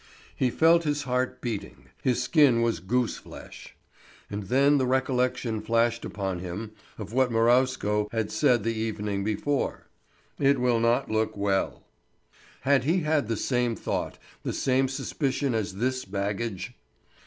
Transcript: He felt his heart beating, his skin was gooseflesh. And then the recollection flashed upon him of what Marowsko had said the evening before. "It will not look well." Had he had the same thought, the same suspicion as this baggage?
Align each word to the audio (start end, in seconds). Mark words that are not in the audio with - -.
He 0.35 0.49
felt 0.49 0.83
his 0.83 1.03
heart 1.03 1.41
beating, 1.41 1.89
his 2.01 2.23
skin 2.23 2.63
was 2.63 2.79
gooseflesh. 2.79 3.75
And 4.31 4.45
then 4.45 4.79
the 4.79 4.87
recollection 4.87 5.61
flashed 5.61 6.03
upon 6.03 6.39
him 6.39 6.71
of 6.97 7.13
what 7.13 7.31
Marowsko 7.31 8.07
had 8.11 8.31
said 8.31 8.63
the 8.63 8.73
evening 8.73 9.23
before. 9.23 9.85
"It 10.39 10.59
will 10.59 10.79
not 10.79 11.11
look 11.11 11.37
well." 11.37 11.83
Had 12.61 12.83
he 12.85 13.01
had 13.01 13.27
the 13.27 13.37
same 13.37 13.75
thought, 13.75 14.17
the 14.41 14.53
same 14.53 14.87
suspicion 14.87 15.53
as 15.53 15.75
this 15.75 16.03
baggage? 16.03 16.73